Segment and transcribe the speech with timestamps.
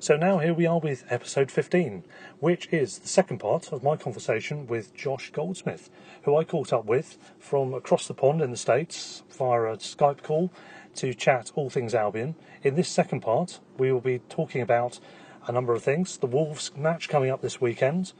[0.00, 2.04] So now here we are with episode 15,
[2.38, 5.90] which is the second part of my conversation with Josh Goldsmith,
[6.22, 10.22] who I caught up with from across the pond in the States via a Skype
[10.22, 10.52] call
[10.94, 12.36] to chat all things Albion.
[12.62, 15.00] In this second part, we will be talking about
[15.48, 18.12] a number of things the Wolves match coming up this weekend,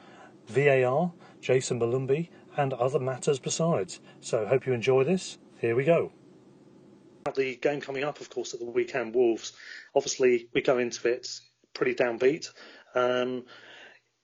[0.48, 4.00] VAR, Jayson Molumby, and other matters besides.
[4.20, 5.38] So hope you enjoy this.
[5.60, 6.10] Here we go.
[7.36, 9.52] The game coming up, of course, at the weekend, Wolves.
[9.94, 11.40] Obviously, we go into it
[11.78, 12.50] pretty downbeat.
[12.94, 13.44] Um,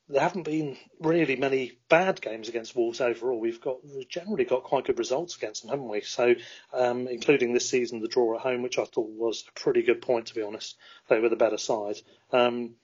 [0.09, 3.41] there haven't been really many bad games against Wolves overall.
[3.41, 6.03] We've got we've generally got quite good results against them, haven't we?
[6.03, 6.35] So,
[6.75, 10.03] um, including this season, the draw at home, which I thought was a pretty good
[10.03, 10.77] point, to be honest.
[11.09, 11.97] They were the better side.
[12.33, 12.75] Um,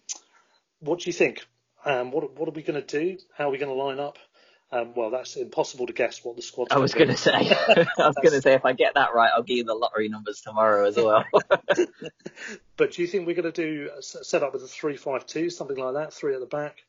[0.78, 1.44] what do you think?
[1.84, 3.18] Um, what what are we going to do?
[3.36, 4.16] How are we going to line up?
[4.72, 6.68] Um, well, that's impossible to guess what the squad.
[6.70, 7.32] I was going to say.
[7.34, 10.08] I was going to say if I get that right, I'll give you the lottery
[10.08, 11.24] numbers tomorrow as well.
[12.76, 15.94] but do you think we're going to do set up with a three-five-two, something like
[15.94, 16.84] that, three at the back,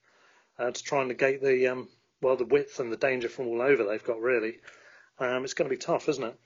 [0.59, 1.87] uh, to try and negate the um,
[2.21, 4.59] well the width and the danger from all over they've got really?
[5.17, 6.39] Um, it's going to be tough, isn't it?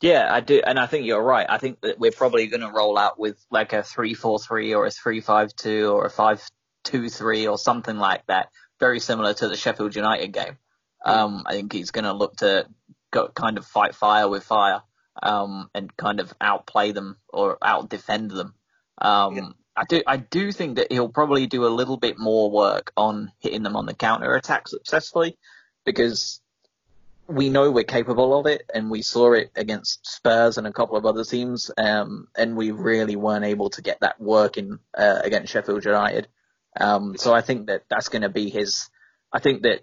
[0.00, 1.46] Yeah, I do, and I think you're right.
[1.48, 4.90] I think that we're probably going to roll out with like a three-four-three or a
[4.90, 8.48] three-five-two or a five-two-three or something like that
[8.80, 10.58] very similar to the Sheffield United game.
[11.04, 12.66] Um, I think he's going to look to
[13.10, 14.82] go, kind of fight fire with fire
[15.22, 18.54] um, and kind of outplay them or out defend them.
[19.00, 19.48] Um, yeah.
[19.76, 23.30] I do I do think that he'll probably do a little bit more work on
[23.38, 25.38] hitting them on the counter attack successfully
[25.84, 26.40] because
[27.28, 30.96] we know we're capable of it and we saw it against Spurs and a couple
[30.96, 35.52] of other teams um, and we really weren't able to get that working uh, against
[35.52, 36.26] Sheffield United.
[36.78, 38.88] Um, so I think that that's going to be his.
[39.32, 39.80] I think that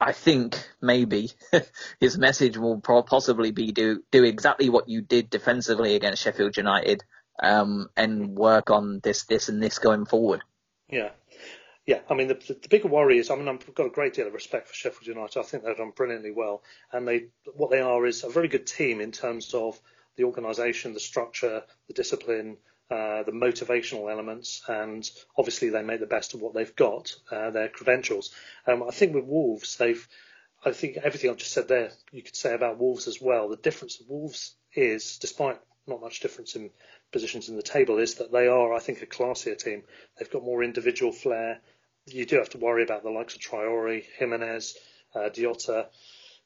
[0.00, 1.30] I think maybe
[2.00, 6.56] his message will pro- possibly be do do exactly what you did defensively against Sheffield
[6.56, 7.02] United,
[7.42, 10.42] um, and work on this, this, and this going forward.
[10.88, 11.10] Yeah,
[11.86, 12.00] yeah.
[12.10, 14.26] I mean, the, the, the bigger worry is, I mean, I've got a great deal
[14.26, 15.38] of respect for Sheffield United.
[15.38, 16.62] I think they've done brilliantly well,
[16.92, 19.80] and they what they are is a very good team in terms of
[20.16, 22.58] the organisation, the structure, the discipline,
[22.92, 27.50] uh, the motivational elements, and obviously they make the best of what they've got, uh,
[27.50, 28.34] their credentials.
[28.66, 30.06] Um, I think with Wolves, they've,
[30.62, 33.48] I think everything I've just said there, you could say about Wolves as well.
[33.48, 36.68] The difference of Wolves is, despite not much difference in
[37.12, 39.84] positions in the table, is that they are, I think, a classier team.
[40.18, 41.60] They've got more individual flair.
[42.04, 44.76] You do have to worry about the likes of Traore, Jimenez,
[45.14, 45.86] uh, Jota.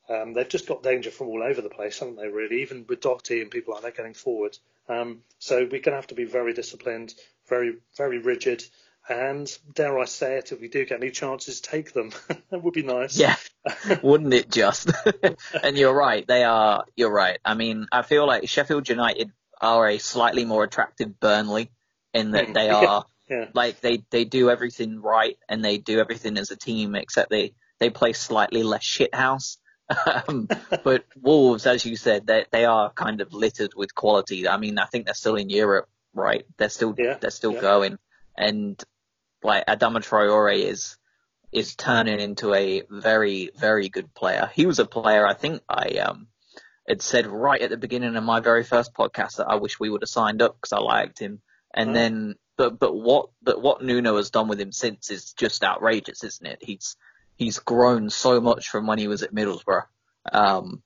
[0.08, 2.28] Um, they've just got danger from all over the place, haven't they?
[2.28, 4.56] Really, even with Doherty and people like that getting forward.
[4.88, 7.14] Um, so we're going to have to be very disciplined,
[7.48, 8.64] very very rigid,
[9.08, 12.10] and dare I say it, if we do get any chances, take them.
[12.50, 13.18] that would be nice.
[13.18, 13.36] Yeah,
[14.02, 14.90] wouldn't it just?
[15.62, 16.84] and you're right, they are.
[16.96, 17.38] You're right.
[17.44, 19.30] I mean, I feel like Sheffield United
[19.60, 21.70] are a slightly more attractive Burnley
[22.12, 23.06] in that they are.
[23.28, 23.48] Yeah, yeah.
[23.54, 27.54] Like they, they do everything right and they do everything as a team except they,
[27.78, 29.56] they play slightly less shithouse
[30.28, 30.48] um,
[30.84, 34.48] but Wolves, as you said, they they are kind of littered with quality.
[34.48, 36.44] I mean, I think they're still in Europe, right?
[36.56, 37.60] They're still yeah, they're still yeah.
[37.60, 37.98] going,
[38.36, 38.82] and
[39.42, 40.96] like Adama Traore is
[41.52, 44.50] is turning into a very very good player.
[44.54, 46.28] He was a player I think I um
[46.88, 49.90] had said right at the beginning of my very first podcast that I wish we
[49.90, 51.40] would have signed up because I liked him.
[51.74, 55.62] And then, but but what but what Nuno has done with him since is just
[55.62, 56.58] outrageous, isn't it?
[56.62, 56.96] He's
[57.36, 59.84] he's grown so much from when he was at Middlesbrough.
[60.32, 60.82] Um,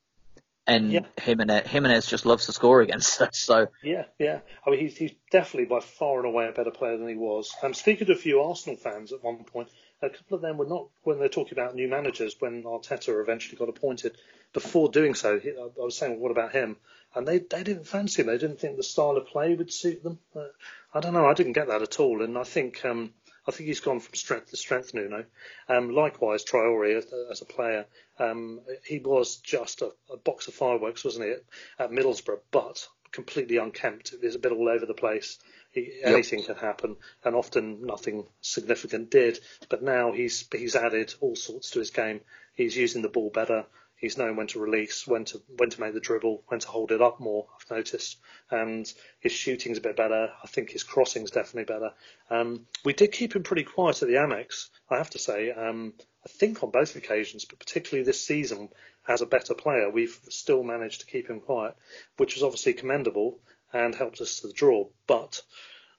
[0.66, 1.00] and Yeah.
[1.20, 3.38] Jimenez, Jimenez just loves to score against us.
[3.38, 4.40] So Yeah, yeah.
[4.66, 7.52] I mean, he's, he's definitely by far and away a better player than he was.
[7.62, 9.68] I'm speaking to a few Arsenal fans at one point.
[10.02, 13.58] A couple of them were not when they're talking about new managers when Arteta eventually
[13.58, 14.16] got appointed.
[14.52, 16.76] Before doing so, he, I was saying, "What about him?"
[17.14, 18.28] And they they didn't fancy him.
[18.28, 20.18] They didn't think the style of play would suit them.
[20.34, 20.46] Uh,
[20.94, 21.26] I don't know.
[21.26, 22.22] I didn't get that at all.
[22.22, 23.12] And I think um,
[23.46, 25.24] I think he's gone from strength to strength, Nuno.
[25.68, 27.86] Um, likewise, Traore as, as a player,
[28.18, 31.42] um, he was just a, a box of fireworks, wasn't he, at,
[31.78, 32.40] at Middlesbrough?
[32.50, 34.12] But completely unkempt.
[34.12, 35.38] It was a bit all over the place.
[35.72, 39.38] He, anything can happen, and often nothing significant did.
[39.68, 42.20] But now he's he's added all sorts to his game.
[42.54, 43.66] He's using the ball better.
[44.00, 46.90] He's knowing when to release, when to when to make the dribble, when to hold
[46.90, 47.46] it up more.
[47.54, 48.18] I've noticed,
[48.50, 50.32] and his shooting's a bit better.
[50.42, 51.92] I think his crossing's definitely better.
[52.30, 55.50] Um, we did keep him pretty quiet at the Amex, I have to say.
[55.50, 55.92] Um,
[56.24, 58.70] I think on both occasions, but particularly this season,
[59.06, 61.76] as a better player, we've still managed to keep him quiet,
[62.16, 63.38] which was obviously commendable
[63.72, 64.88] and helped us to the draw.
[65.06, 65.42] But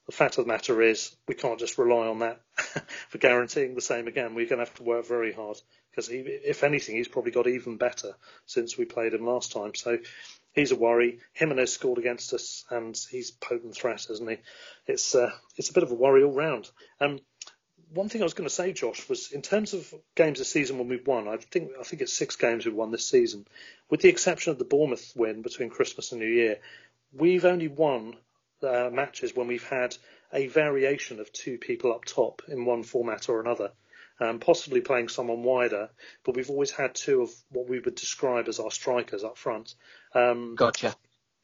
[0.05, 2.41] the fact of the matter is, we can't just rely on that
[3.09, 4.33] for guaranteeing the same again.
[4.33, 5.57] We're going to have to work very hard
[5.89, 8.13] because, he, if anything, he's probably got even better
[8.45, 9.75] since we played him last time.
[9.75, 9.99] So
[10.53, 11.19] he's a worry.
[11.33, 14.37] Jimenez scored against us, and he's potent threat, isn't he?
[14.87, 16.69] It's uh, it's a bit of a worry all round.
[16.99, 17.19] Um,
[17.93, 20.77] one thing I was going to say, Josh, was in terms of games this season
[20.77, 23.45] when we've won, I think I think it's six games we've won this season,
[23.89, 26.59] with the exception of the Bournemouth win between Christmas and New Year.
[27.13, 28.15] We've only won
[28.63, 29.95] uh, matches when we've had
[30.33, 33.71] a variation of two people up top in one format or another,
[34.19, 35.89] um, possibly playing someone wider.
[36.23, 39.75] But we've always had two of what we would describe as our strikers up front.
[40.13, 40.95] Um, gotcha.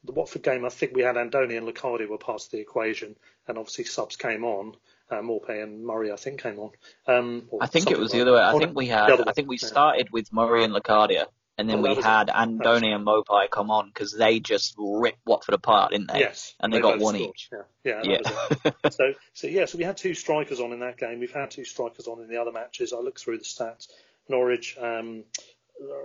[0.04, 3.16] the Watford game, I think we had Andone and Locadia were part of the equation,
[3.46, 4.74] and obviously subs came on.
[5.10, 6.70] Uh, Maupay and Murray, I think, came on.
[7.06, 8.42] Um, I think it was like the other way.
[8.42, 9.10] I think we had.
[9.26, 11.28] I think we started with Murray and Locadia,
[11.58, 12.28] and then we had.
[12.28, 16.20] Andone and Maupay come on because they just ripped Watford apart, didn't they?
[16.20, 17.30] Yes, and they, got one scored.
[17.30, 17.50] each.
[17.84, 18.20] Yeah, yeah,
[18.64, 18.70] Yeah.
[18.90, 21.18] so, so yeah, so we had two strikers on in that game.
[21.20, 22.92] We've had two strikers on in the other matches.
[22.92, 23.88] I looked through the stats.
[24.28, 25.24] Norwich, um,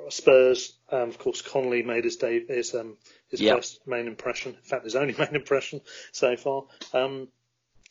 [0.10, 2.98] Spurs, um, of course, Connolly made his day, his um,
[3.30, 3.56] his Yeah.
[3.56, 4.54] first main impression.
[4.56, 6.66] In fact, his only main impression so far.
[6.94, 7.28] Um,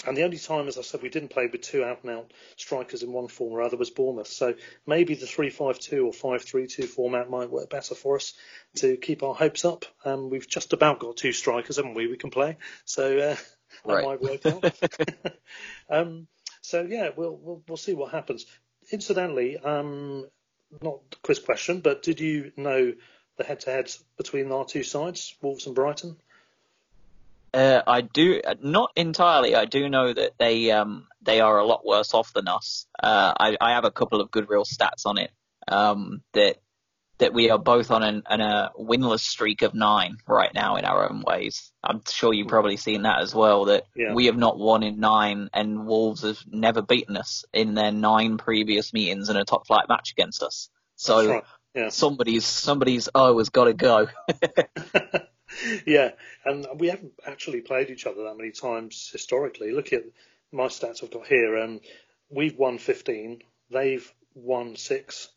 [0.06, 2.32] and the only time, as I said, we didn't play with two out and out
[2.56, 4.26] strikers in one form or other was Bournemouth.
[4.28, 4.54] So
[4.86, 8.34] maybe the 3 5 2 or 5 3 2 format might work better for us
[8.76, 9.84] to keep our hopes up.
[10.04, 12.06] Um, we've just about got two strikers, haven't we?
[12.06, 12.56] We can play.
[12.84, 13.38] So uh, that
[13.84, 14.04] Right.
[14.04, 14.64] might work out.
[15.90, 16.26] um,
[16.60, 18.46] so yeah, we'll, we'll we'll see what happens.
[18.90, 20.26] Incidentally, um,
[20.82, 22.92] not a quiz question, but did you know
[23.36, 26.16] the head-to-heads between our two sides, Wolves and Brighton?
[27.54, 29.54] Uh, I do not entirely.
[29.54, 32.86] I do know that they um they are a lot worse off than us.
[33.02, 35.30] Uh, I I have a couple of good real stats on it.
[35.68, 36.56] Um, that
[37.18, 40.84] that we are both on an, an a winless streak of nine right now in
[40.84, 41.70] our own ways.
[41.84, 43.66] I'm sure you've probably seen that as well.
[43.66, 44.14] That Yeah.
[44.14, 48.38] we have not won in nine, and Wolves have never beaten us in their nine
[48.38, 50.68] previous meetings in a top flight match against us.
[50.96, 51.44] So right.
[51.74, 51.88] Yeah.
[51.90, 54.08] somebody's somebody's O has got to go.
[55.86, 56.12] yeah,
[56.44, 59.72] and we haven't actually played each other that many times historically.
[59.72, 60.04] Look at
[60.50, 61.58] my stats I've got here.
[61.58, 61.80] Um,
[62.30, 63.42] we've won 15.
[63.70, 65.28] They've won six.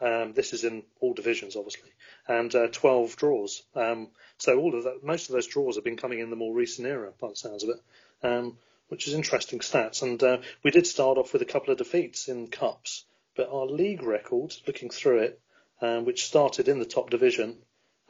[0.00, 1.90] Um, this is in all divisions, obviously,
[2.26, 3.62] and uh, 12 draws.
[3.74, 6.52] Um, so all of that, most of those draws have been coming in the more
[6.52, 10.02] recent era, by the sounds of it, um, which is interesting stats.
[10.02, 13.04] And uh, we did start off with a couple of defeats in cups,
[13.36, 15.40] but our league record, looking through it,
[15.80, 17.58] um, which started in the top division,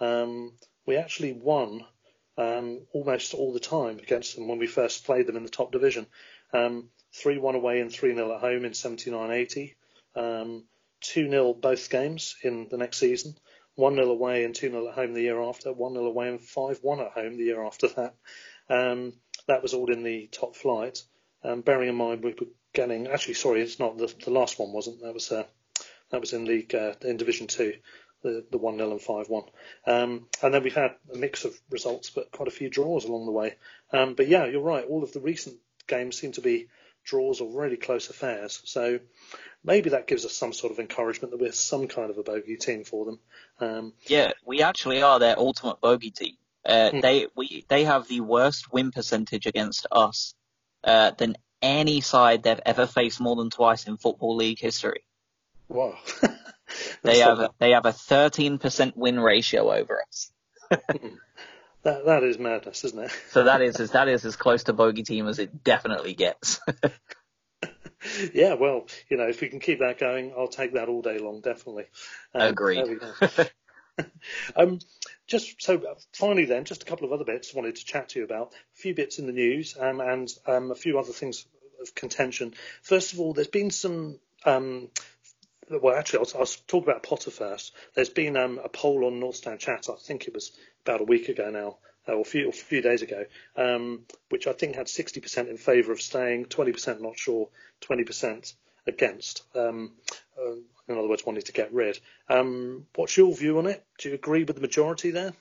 [0.01, 0.53] um,
[0.87, 1.85] we actually won
[2.39, 5.73] um, almost all the time against them when we first played them in the top
[5.73, 6.07] division.
[6.53, 9.77] Um, 3 1 away and 3 0 at home in 79 80.
[10.17, 10.65] Um,
[11.03, 13.37] 2 0 both games in the next season.
[13.75, 15.73] 1 0 away and 2 0 at home the year after.
[15.73, 18.15] 1 0 away and 5 1 at home the year after that.
[18.69, 19.13] Um,
[19.49, 21.03] that was all in the top flight.
[21.45, 24.73] Um, bearing in mind we were getting, actually, sorry, it's not, the, the last one
[24.73, 25.03] wasn't.
[25.03, 25.45] That was uh,
[26.11, 27.75] that was in League uh, in Division Two,
[28.23, 29.45] the the one 0 and five one.
[29.87, 33.27] Um, and then we've had a mix of results, but quite a few draws along
[33.27, 33.57] the way.
[33.93, 34.85] Um, but yeah, you're right.
[34.85, 36.69] All of the recent games seem to be
[37.05, 38.61] draws or really close affairs.
[38.65, 39.01] So
[39.65, 42.57] maybe that gives us some sort of encouragement that we're some kind of a bogey
[42.57, 43.19] team for them.
[43.59, 46.37] Um, Yeah, we actually are their ultimate bogey team.
[46.65, 47.01] Uh, Hmm.
[47.01, 50.35] They we they have the worst win percentage against us
[50.85, 55.05] uh, than any side they've ever faced more than twice in football league history.
[55.69, 55.99] wow.
[57.03, 60.31] They have a, they have a 13% win ratio over us.
[61.83, 63.11] That that is madness, isn't it?
[63.31, 66.61] so that is as that is as close to bogey team as it definitely gets.
[68.33, 71.19] yeah, well, you know, if we can keep that going, I'll take that all day
[71.19, 71.87] long, definitely.
[72.35, 73.01] Um, Agreed.
[74.57, 74.79] um,
[75.27, 78.21] just so finally, then, just a couple of other bits I wanted to chat to
[78.21, 78.53] you about.
[78.53, 81.47] A few bits in the news um, and um, a few other things
[81.81, 82.55] of contention.
[82.83, 84.19] First of all, there's been some.
[84.45, 84.89] Um,
[85.81, 87.75] well, actually, I'll, I'll, talk about Potter first.
[87.95, 89.89] There's been um, a poll on North Stand Chat.
[89.91, 90.53] I think it was
[90.85, 93.25] about a week ago now, or a few, a few days ago,
[93.57, 97.49] um, which I think had 60% in favour of staying, 20% not sure,
[97.83, 98.55] 20%
[98.87, 99.45] against.
[99.55, 99.93] Um,
[100.39, 100.53] uh,
[100.89, 101.99] in other words, wanting to get rid.
[102.29, 103.85] Um, what's your view on it?
[103.99, 105.33] Do you agree with the majority there?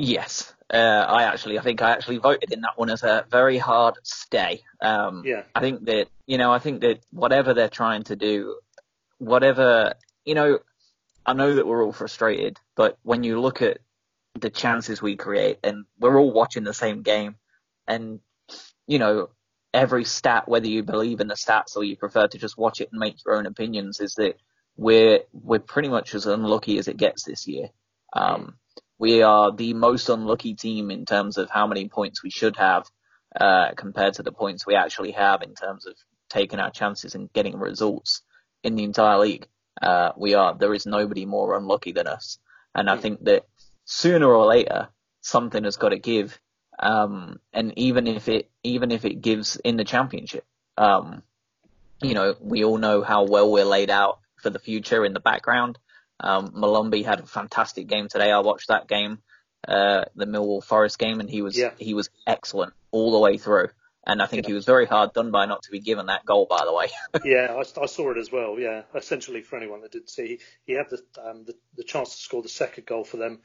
[0.00, 3.58] Yes, uh, I actually, I think I actually voted in that one as a very
[3.58, 4.62] hard stay.
[4.80, 5.42] Um, yeah.
[5.56, 8.60] I think that, you know, I think that whatever they're trying to do,
[9.18, 9.94] whatever,
[10.24, 10.58] you know,
[11.26, 13.78] I know that we're all frustrated, but when you look at
[14.40, 17.36] the chances we create and we're all watching the same game
[17.86, 18.20] and,
[18.86, 19.28] you know,
[19.74, 22.88] every stat, whether you believe in the stats or you prefer to just watch it
[22.90, 24.36] and make your own opinions, is that
[24.76, 27.68] we're we're pretty much as unlucky as it gets this year.
[28.12, 28.54] Um,
[28.98, 32.88] we are the most unlucky team in terms of how many points we should have
[33.38, 35.94] uh, compared to the points we actually have in terms of
[36.30, 38.22] taking our chances and getting results
[38.62, 39.46] in the entire league.
[39.80, 42.38] Uh, we are there is nobody more unlucky than us,
[42.74, 43.46] and I think that
[43.84, 44.88] sooner or later
[45.20, 46.38] something has got to give.
[46.80, 50.44] Um, and even if it even if it gives in the championship,
[50.76, 51.22] um,
[52.02, 55.20] you know, we all know how well we're laid out for the future in the
[55.20, 55.78] background.
[56.20, 58.30] Um, Molumby had a fantastic game today.
[58.30, 59.18] I watched that game,
[59.66, 61.70] uh, the Millwall Forest game, and he was yeah.
[61.78, 63.68] he was excellent all the way through.
[64.08, 64.48] And I think yeah.
[64.48, 66.88] he was very hard done by not to be given that goal, by the way.
[67.24, 68.58] yeah, I, I, saw it as well.
[68.58, 72.22] Yeah, essentially for anyone that didn't see, he had the, um, the, the chance to
[72.22, 73.40] score the second goal for them,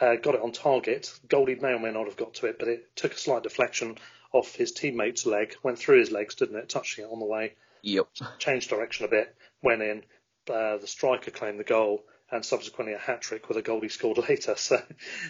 [0.00, 1.10] uh, got it on target.
[1.26, 3.96] Goldie may or may not have got to it, but it took a slight deflection
[4.32, 6.68] off his teammate's leg, went through his legs, didn't it?
[6.68, 7.54] Touching it on the way.
[7.82, 8.08] Yep.
[8.38, 10.02] Changed direction a bit, went in,
[10.50, 13.88] uh, the striker claimed the goal and subsequently a hat trick with a goal he
[13.88, 14.56] scored later.
[14.56, 14.82] So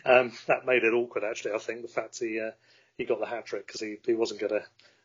[0.04, 1.52] um, that made it awkward, actually.
[1.52, 2.52] I think the fact he uh,
[2.98, 4.62] he got the hat trick because he, he wasn't gonna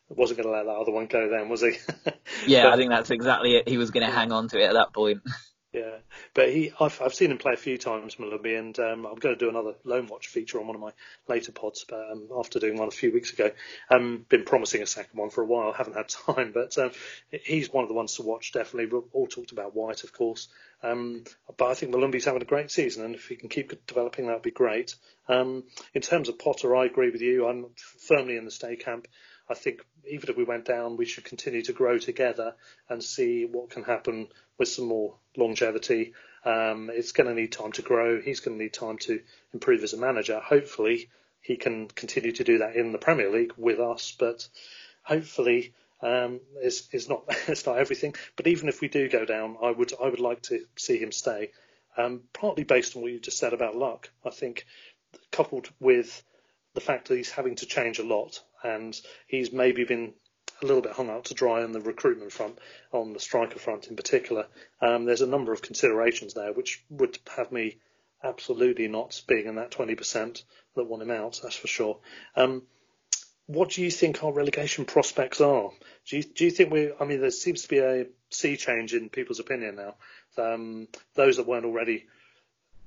[0.08, 1.28] wasn't gonna let that other one go.
[1.28, 1.72] Then was he?
[2.46, 3.68] yeah, but, I think that's exactly it.
[3.68, 5.22] He was gonna hang on to it at that point.
[5.78, 5.98] Yeah,
[6.34, 9.36] but he, I've, I've seen him play a few times, Molumby, and um, I'm going
[9.36, 10.90] to do another Loan Watch feature on one of my
[11.28, 11.84] later pods.
[11.88, 13.50] But um, after doing one a few weeks ago,
[13.90, 15.72] i um, been promising a second one for a while.
[15.72, 16.90] Haven't had time, but um,
[17.30, 18.52] he's one of the ones to watch.
[18.52, 20.48] Definitely, We've all talked about White, of course.
[20.82, 21.24] Um,
[21.56, 24.34] but I think Molumby's having a great season, and if he can keep developing, that
[24.34, 24.94] would be great.
[25.28, 27.46] Um, in terms of Potter, I agree with you.
[27.46, 29.06] I'm firmly in the stay camp.
[29.50, 32.54] I think even if we went down, we should continue to grow together
[32.88, 34.28] and see what can happen
[34.58, 36.14] with some more longevity.
[36.44, 38.20] Um, it's going to need time to grow.
[38.20, 39.20] He's going to need time to
[39.52, 40.40] improve as a manager.
[40.40, 41.08] Hopefully,
[41.40, 44.14] he can continue to do that in the Premier League with us.
[44.18, 44.46] But
[45.02, 48.14] hopefully, um, it's, it's not it's not everything.
[48.36, 51.12] But even if we do go down, I would I would like to see him
[51.12, 51.50] stay.
[51.96, 54.10] Um, partly based on what you just said about luck.
[54.24, 54.66] I think
[55.32, 56.22] coupled with
[56.78, 60.12] the fact that he's having to change a lot and he's maybe been
[60.62, 62.56] a little bit hung out to dry on the recruitment front,
[62.92, 64.46] on the striker front in particular.
[64.80, 67.78] Um, there's a number of considerations there which would have me
[68.22, 70.40] absolutely not being in that 20%
[70.76, 71.98] that want him out, that's for sure.
[72.36, 72.62] Um,
[73.46, 75.70] what do you think our relegation prospects are?
[76.08, 76.92] Do you, do you think we?
[77.00, 79.94] I mean, there seems to be a sea change in people's opinion now.
[80.40, 82.06] Um, those that weren't already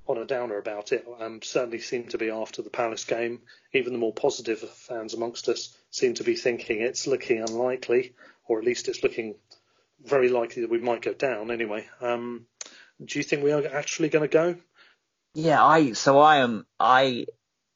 [0.08, 3.42] on a downer about it um, certainly seem to be after the Palace game.
[3.74, 8.14] Even the more positive fans amongst us seem to be thinking it's looking unlikely,
[8.48, 9.36] or at least it's looking
[10.04, 11.88] very likely that we might go down anyway.
[12.02, 12.48] Um,
[13.04, 14.56] do you think we are actually going to go?
[15.34, 17.26] Yeah, I so I am I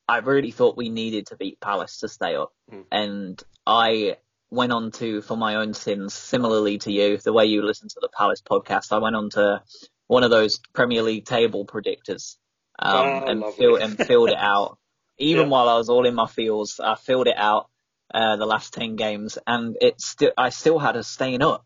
[0.07, 2.83] I really thought we needed to beat Palace to stay up, mm.
[2.91, 4.17] and I
[4.51, 7.99] went on to for my own sins similarly to you the way you listen to
[8.01, 8.91] the Palace podcast.
[8.91, 9.61] I went on to
[10.07, 12.35] one of those Premier League table predictors
[12.79, 14.77] um, oh, and, fill, and filled it out.
[15.17, 15.49] Even yeah.
[15.49, 17.69] while I was all in my fields, I filled it out
[18.13, 21.65] uh, the last ten games, and it still I still had us staying up.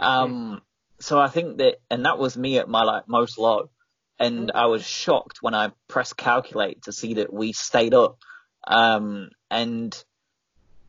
[0.00, 0.60] Um, mm.
[1.00, 3.70] So I think that, and that was me at my like most low,
[4.18, 4.50] and mm.
[4.52, 8.18] I was shocked when I pressed calculate to see that we stayed up.
[8.66, 9.96] Um, and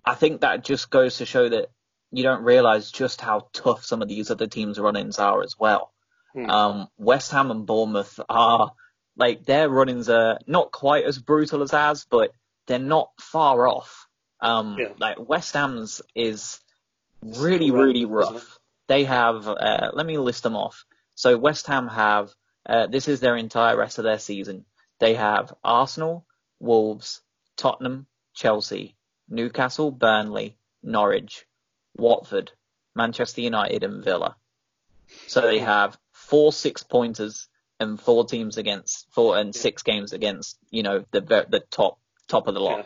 [0.03, 1.67] I think that just goes to show that
[2.11, 5.92] you don't realize just how tough some of these other teams' run-ins are as well.
[6.33, 6.49] Hmm.
[6.49, 8.73] Um, West Ham and Bournemouth are
[9.15, 12.31] like their run-ins are not quite as brutal as ours, but
[12.67, 14.07] they're not far off.
[14.41, 14.89] Um, yeah.
[14.99, 16.59] like West Ham's is
[17.21, 18.59] really, really rough.
[18.87, 20.85] They have, uh, let me list them off.
[21.15, 22.33] So West Ham have,
[22.67, 24.65] uh, this is their entire rest of their season.
[24.99, 26.25] They have Arsenal,
[26.59, 27.21] Wolves,
[27.55, 28.95] Tottenham, Chelsea,
[29.29, 31.45] Newcastle, Burnley, Norwich,
[31.95, 32.51] Watford,
[32.95, 34.35] Manchester United, and Villa.
[35.27, 35.97] So they have
[36.33, 37.47] four six pointers
[37.79, 42.47] and four teams against four and six games against you know the the top top
[42.47, 42.79] of the lot.
[42.79, 42.85] Yeah.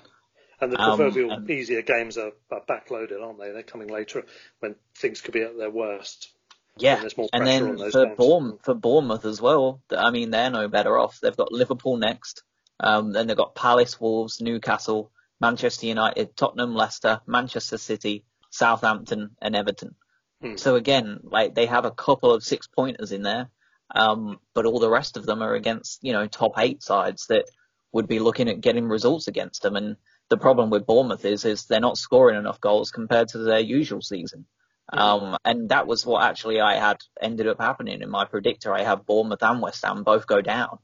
[0.59, 3.51] And the um, proverbial um, and, easier games are, are backloaded, aren't they?
[3.51, 4.25] They're coming later
[4.59, 6.29] when things could be at their worst.
[6.75, 7.01] Yeah,
[7.31, 9.81] and, then for Bournemouth, for Bournemouth as well.
[9.95, 11.19] I mean, they're no better off.
[11.21, 12.43] They've got Liverpool next,
[12.81, 19.55] um, then they've got Palace, Wolves, Newcastle, Manchester United, Tottenham, Leicester, Manchester City, Southampton, and
[19.55, 19.95] Everton.
[20.41, 20.55] Hmm.
[20.55, 23.49] So again, like they have a couple of six pointers in there,
[23.93, 27.45] um, but all the rest of them are against you know top eight sides that
[27.91, 29.75] would be looking at getting results against them.
[29.75, 29.95] And
[30.29, 34.01] the problem with Bournemouth is is they're not scoring enough goals compared to their usual
[34.01, 34.45] season.
[34.91, 34.99] Hmm.
[34.99, 38.73] Um, and that was what actually I had ended up happening in my predictor.
[38.73, 40.79] I have Bournemouth and West Ham both go down.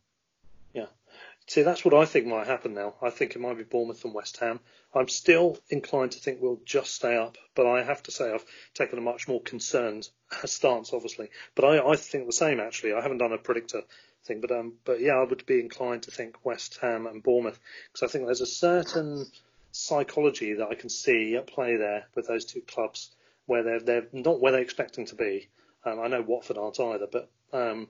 [1.48, 2.96] See, that's what I think might happen now.
[3.02, 4.60] I think it might be Bournemouth and West Ham.
[4.96, 8.46] I'm still inclined to think we'll just stay up, but I have to say I've
[8.74, 10.10] taken a much more concerned
[10.46, 11.30] stance, obviously.
[11.56, 12.94] But I, I think the same actually.
[12.94, 13.82] I haven't done a predictor
[14.24, 17.60] thing, but um, but yeah, I would be inclined to think West Ham and Bournemouth
[17.92, 19.26] because I think there's a certain
[19.72, 23.12] psychology that I can see at play there with those two clubs
[23.48, 25.50] where they're they're not where they're expecting to be.
[25.86, 27.90] Um, I know Watford aren't either, but um,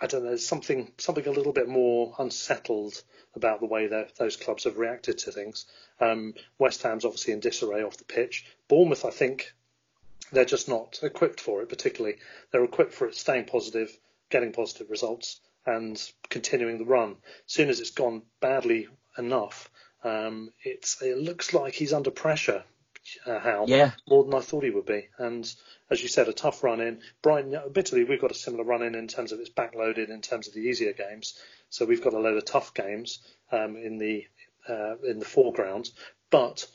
[0.00, 3.02] I don't know, there's something something a little bit more unsettled
[3.34, 5.66] about the way that those clubs have reacted to things.
[6.00, 8.46] Um, West Ham's obviously in disarray off the pitch.
[8.68, 9.52] Bournemouth, I think,
[10.32, 11.68] they're just not equipped for it.
[11.68, 12.18] Particularly,
[12.50, 13.96] they're equipped for it staying positive,
[14.30, 17.16] getting positive results, and continuing the run.
[17.46, 19.70] As soon as it's gone badly enough,
[20.04, 22.64] um, it's it looks like he's under pressure.
[23.26, 25.50] Uh, yeah, more than I thought he would be, and
[25.90, 27.00] as you said, a tough run in.
[27.22, 30.48] Brighton, bitterly, we've got a similar run in in terms of it's backloaded in terms
[30.48, 31.38] of the easier games.
[31.70, 33.20] So we've got a load of tough games
[33.52, 34.26] um, in the
[34.68, 35.90] uh, in the foreground,
[36.30, 36.66] but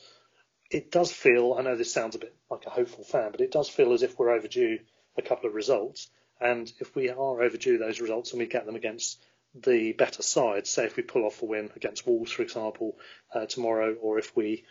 [0.70, 1.54] it does feel.
[1.58, 4.02] I know this sounds a bit like a hopeful fan, but it does feel as
[4.02, 4.78] if we're overdue
[5.16, 6.10] a couple of results.
[6.40, 9.22] And if we are overdue those results and we get them against
[9.54, 12.98] the better sides, say if we pull off a win against Wolves, for example,
[13.32, 14.64] uh, tomorrow, or if we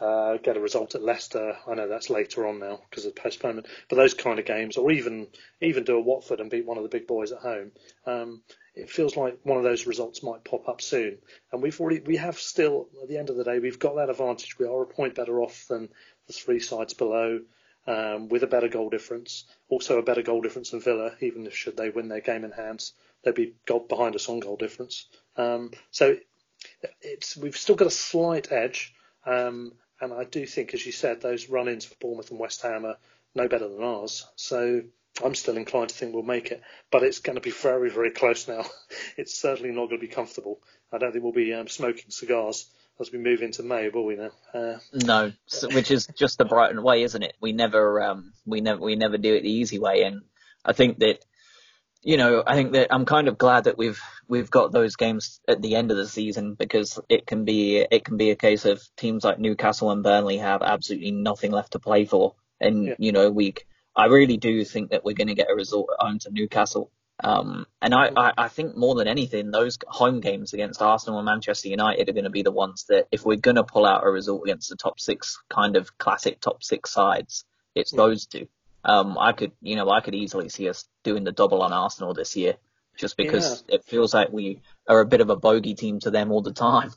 [0.00, 1.56] uh, get a result at Leicester.
[1.66, 4.90] I know that's later on now because of postponement, but those kind of games, or
[4.90, 5.28] even
[5.60, 7.72] even do a Watford and beat one of the big boys at home,
[8.06, 8.42] um,
[8.74, 11.18] it feels like one of those results might pop up soon.
[11.52, 14.10] And we've already we have still at the end of the day we've got that
[14.10, 14.58] advantage.
[14.58, 15.88] We are a point better off than
[16.26, 17.40] the three sides below.
[17.88, 21.54] Um, with a better goal difference, also a better goal difference than Villa, even if
[21.54, 23.54] should they win their game in hands, they'd be
[23.88, 25.06] behind us on goal difference.
[25.36, 26.16] Um, so
[27.00, 31.20] it's we've still got a slight edge, um, and I do think, as you said,
[31.20, 32.96] those run-ins for Bournemouth and West Ham are
[33.34, 34.26] no better than ours.
[34.36, 34.82] So
[35.24, 38.10] I'm still inclined to think we'll make it, but it's going to be very, very
[38.10, 38.64] close now.
[39.16, 40.60] It's certainly not going to be comfortable.
[40.92, 42.66] I don't think we'll be um, smoking cigars
[43.00, 44.30] as we move into May, will we now?
[44.52, 45.32] Uh, no,
[45.72, 47.34] which is just the Brighton way, isn't it?
[47.40, 50.22] We never, um, we never, we never do it the easy way, and
[50.64, 51.24] I think that
[52.06, 55.40] you know, I think that I'm kind of glad that we've we've got those games
[55.48, 58.64] at the end of the season because it can be it can be a case
[58.64, 62.94] of teams like Newcastle and Burnley have absolutely nothing left to play for, and yeah.
[63.00, 63.56] you know we
[63.96, 66.92] I really do think that we're going to get a result at home to Newcastle.
[67.24, 71.26] Um, and I, I, I think more than anything, those home games against Arsenal and
[71.26, 74.06] Manchester United are going to be the ones that if we're going to pull out
[74.06, 77.96] a result against the top six kind of classic top six sides, it's yeah.
[77.96, 78.46] those two.
[78.86, 82.14] Um, I could, you know, I could easily see us doing the double on Arsenal
[82.14, 82.54] this year,
[82.96, 83.74] just because yeah.
[83.74, 86.52] it feels like we are a bit of a bogey team to them all the
[86.52, 86.92] time.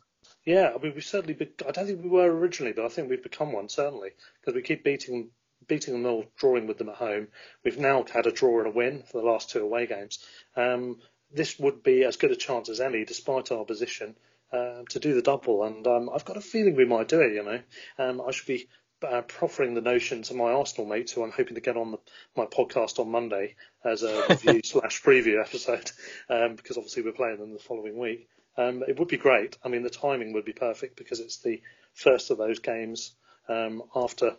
[0.45, 1.33] Yeah, I mean, we certainly.
[1.33, 4.55] Be, I don't think we were originally, but I think we've become one certainly because
[4.55, 5.31] we keep beating
[5.67, 7.27] beating them all, drawing with them at home.
[7.63, 10.19] We've now had a draw and a win for the last two away games.
[10.55, 10.99] Um,
[11.31, 14.15] this would be as good a chance as any, despite our position,
[14.51, 15.63] uh, to do the double.
[15.63, 17.33] And um, I've got a feeling we might do it.
[17.33, 17.59] You know,
[17.97, 18.67] um, I should be
[19.07, 21.97] uh, proffering the notion to my Arsenal mates, who I'm hoping to get on the,
[22.35, 25.91] my podcast on Monday as a review slash preview episode,
[26.29, 28.27] um, because obviously we're playing them the following week.
[28.57, 29.57] Um, it would be great.
[29.63, 31.61] I mean, the timing would be perfect because it's the
[31.93, 33.13] first of those games
[33.47, 34.35] um, after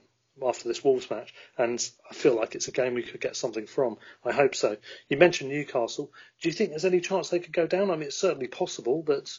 [0.46, 3.66] after this Wolves match, and I feel like it's a game we could get something
[3.66, 3.98] from.
[4.24, 4.76] I hope so.
[5.08, 6.12] You mentioned Newcastle.
[6.40, 7.90] Do you think there's any chance they could go down?
[7.90, 9.30] I mean, it's certainly possible, but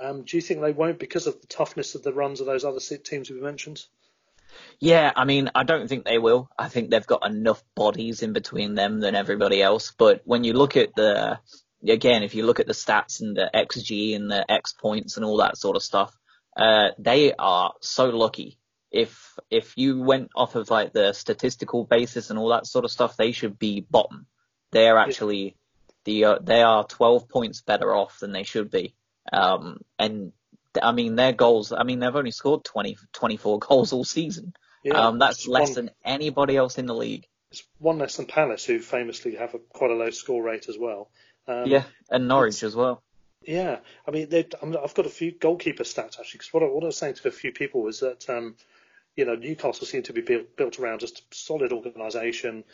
[0.00, 2.64] um, do you think they won't because of the toughness of the runs of those
[2.64, 3.84] other teams we mentioned?
[4.78, 6.50] Yeah, I mean, I don't think they will.
[6.58, 9.92] I think they've got enough bodies in between them than everybody else.
[9.96, 11.38] But when you look at the,
[11.86, 15.24] again, if you look at the stats and the XG and the X points and
[15.24, 16.14] all that sort of stuff,
[16.56, 18.58] uh, they are so lucky.
[18.90, 22.90] If if you went off of like the statistical basis and all that sort of
[22.90, 24.26] stuff, they should be bottom.
[24.72, 25.56] They are actually
[26.04, 28.94] the uh, they are 12 points better off than they should be.
[29.32, 30.32] Um, and
[30.82, 31.72] I mean, their goals.
[31.72, 34.54] I mean, they've only scored 20, 24 goals all season.
[34.82, 37.26] Yeah, um, that's less one, than anybody else in the league.
[37.50, 40.78] It's one less than Palace, who famously have a, quite a low score rate as
[40.78, 41.10] well.
[41.48, 43.02] Um, yeah, and Norwich as well.
[43.42, 46.38] Yeah, I mean, I I've got a few goalkeeper stats actually.
[46.38, 48.56] Because what, I, what I was saying to a few people was that, um,
[49.14, 52.64] you know, Newcastle seem to be built, built around just solid organisation,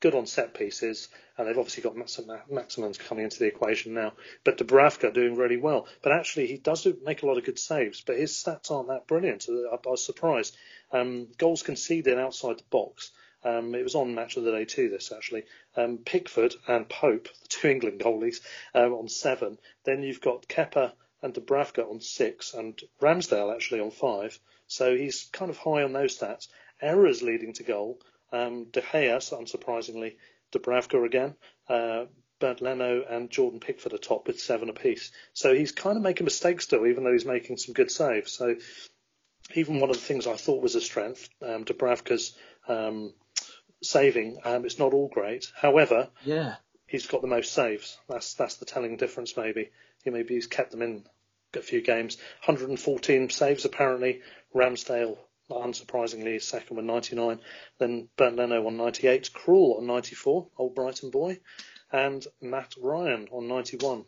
[0.00, 4.12] good on set pieces, and they've obviously got Maximans coming into the equation now.
[4.44, 5.86] But Dubravka doing really well.
[6.02, 9.06] But actually, he does make a lot of good saves, but his stats aren't that
[9.06, 9.46] brilliant.
[9.48, 10.56] I, I was surprised.
[10.92, 13.10] Um, goals conceded outside the box.
[13.44, 14.88] Um, it was on Match of the Day too.
[14.88, 15.44] This actually,
[15.76, 18.40] um, Pickford and Pope, the two England goalies,
[18.74, 19.58] um, on seven.
[19.84, 24.38] Then you've got Kepa and Dubravka on six, and Ramsdale actually on five.
[24.66, 26.48] So he's kind of high on those stats.
[26.80, 28.00] Errors leading to goal.
[28.32, 30.16] Um, De Gea, unsurprisingly,
[30.52, 31.34] Dubravka again.
[31.68, 32.06] Uh,
[32.38, 35.10] Bernd Leno and Jordan Pickford are top with seven apiece.
[35.32, 38.32] So he's kind of making mistakes still, even though he's making some good saves.
[38.32, 38.56] So
[39.54, 42.36] even one of the things I thought was a strength, um, Dubravka's
[42.68, 43.14] um,
[43.82, 45.50] saving, um, it's not all great.
[45.54, 47.98] However, yeah, he's got the most saves.
[48.08, 49.36] That's that's the telling difference.
[49.36, 49.70] Maybe
[50.04, 51.04] he maybe he's kept them in
[51.54, 52.16] a few games.
[52.44, 54.20] 114 saves apparently.
[54.54, 55.18] Ramsdale,
[55.50, 57.40] unsurprisingly, second with 99.
[57.78, 59.30] Then Bernd Leno on 98.
[59.32, 61.38] Krul on 94, old Brighton boy,
[61.92, 64.04] and Mat Ryan on 91.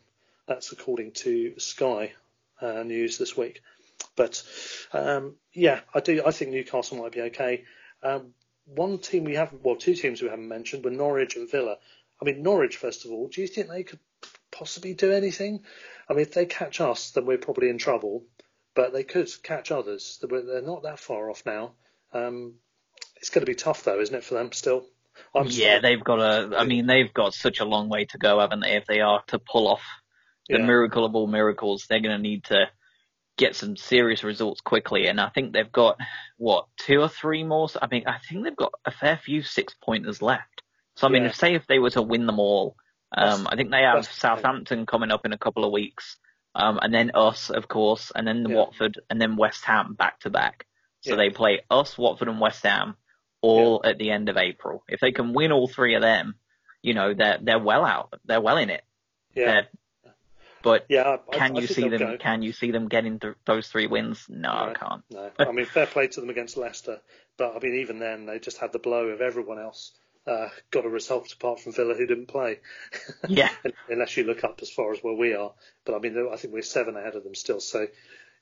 [0.47, 2.13] That's according to Sky
[2.61, 3.61] uh, News this week.
[4.15, 4.43] But
[4.93, 6.23] um, yeah, I do.
[6.25, 7.63] I think Newcastle might be okay.
[8.03, 8.33] Um,
[8.65, 11.77] one team we haven't, well, two teams we haven't mentioned were Norwich and Villa.
[12.21, 13.99] I mean, Norwich, first of all, do you think they could
[14.51, 15.63] possibly do anything?
[16.07, 18.23] I mean, if they catch us, then we're probably in trouble,
[18.79, 20.19] but they could catch others.
[20.21, 21.73] They're not that far off now.
[22.13, 22.53] Um,
[23.17, 24.85] it's going to be tough, though, isn't it, for them still?
[25.35, 25.81] I'm yeah, sorry.
[25.81, 26.57] they've got a.
[26.57, 28.77] I mean, they've got such a long way to go, haven't they?
[28.77, 29.81] If they are to pull off
[30.47, 30.65] the yeah.
[30.65, 32.67] miracle of all miracles, they're going to need to
[33.37, 35.07] get some serious results quickly.
[35.07, 35.97] And I think they've got
[36.37, 37.67] what two or three more.
[37.81, 40.63] I mean, I think they've got a fair few six pointers left.
[40.95, 41.29] So I mean, yeah.
[41.29, 42.77] if, say if they were to win them all,
[43.11, 46.15] um, I think they have Southampton coming up in a couple of weeks,
[46.55, 48.55] um, and then us, of course, and then yeah.
[48.55, 50.65] Watford, and then West Ham back to back.
[51.01, 51.17] So yeah.
[51.17, 52.95] they play us, Watford, and West Ham
[53.41, 54.83] all at the end of April.
[54.89, 56.35] If they can win all three of them,
[56.81, 58.13] you know, they're they're well out.
[58.25, 58.83] They're well in it.
[59.33, 59.45] Yeah.
[59.45, 59.67] They're
[60.61, 61.99] but yeah, I, can I you see them?
[61.99, 62.17] Go.
[62.17, 64.25] Can you see them getting th- those three wins?
[64.27, 65.03] No, no I can't.
[65.09, 66.99] No, I mean fair play to them against Leicester,
[67.37, 69.93] but I mean even then they just had the blow of everyone else.
[70.27, 72.59] Uh, got a result apart from Villa who didn't play.
[73.27, 73.49] Yeah.
[73.87, 75.53] Unless you look up as far as where we are,
[75.85, 77.59] but I mean I think we're seven ahead of them still.
[77.59, 77.87] So,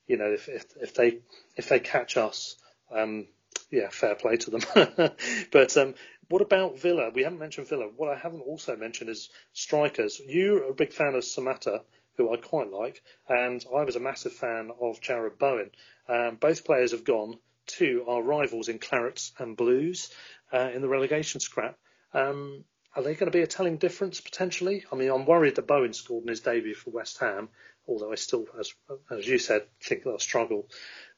[0.08, 1.20] you know if if, if they
[1.56, 2.56] if they catch us,
[2.92, 3.28] um,
[3.72, 4.62] yeah, fair play to them.
[5.52, 5.96] but um,
[6.30, 7.10] what about Villa?
[7.14, 7.90] We haven't mentioned Villa.
[7.96, 10.22] What I haven't also mentioned is strikers.
[10.26, 11.82] You're a big fan of Samatta
[12.18, 15.72] who I quite like, and I was a massive fan of Jarrod Bowen.
[16.10, 17.38] Um, both players have gone
[17.68, 20.12] to our rivals in Clarets and Blues
[20.52, 21.78] uh, in the relegation scrap.
[22.14, 22.64] Um,
[22.96, 24.84] are they going to be a telling difference potentially?
[24.92, 27.50] I mean, I'm worried that Bowen scored in his debut for West Ham,
[27.88, 28.74] although I still, as,
[29.12, 30.68] as you said, think they'll struggle.